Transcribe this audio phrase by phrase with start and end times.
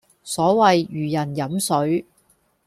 [0.23, 2.03] 所謂如人飲水